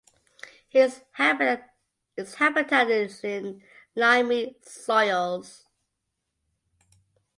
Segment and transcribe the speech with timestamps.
[0.71, 1.75] Its habitat
[2.89, 3.61] is in
[3.95, 5.67] limy soils.